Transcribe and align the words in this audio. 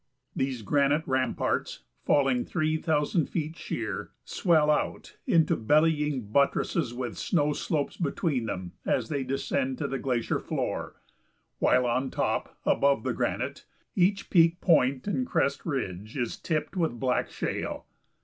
These 0.35 0.63
granite 0.63 1.03
ramparts, 1.05 1.83
falling 2.05 2.43
three 2.43 2.75
thousand 2.77 3.27
feet 3.27 3.55
sheer, 3.55 4.09
swell 4.23 4.71
out 4.71 5.15
into 5.27 5.55
bellying 5.55 6.23
buttresses 6.29 6.91
with 6.91 7.19
snow 7.19 7.53
slopes 7.53 7.97
between 7.97 8.47
them 8.47 8.71
as 8.83 9.09
they 9.09 9.23
descend 9.23 9.77
to 9.77 9.87
the 9.87 9.99
glacier 9.99 10.39
floor, 10.39 10.95
while 11.59 11.85
on 11.85 12.09
top, 12.09 12.57
above 12.65 13.03
the 13.03 13.13
granite, 13.13 13.67
each 13.95 14.31
peak 14.31 14.59
point 14.59 15.05
and 15.07 15.27
crest 15.27 15.67
ridge 15.67 16.17
is 16.17 16.35
tipped 16.35 16.75
with 16.75 16.99
black 16.99 17.29
shale. 17.29 17.85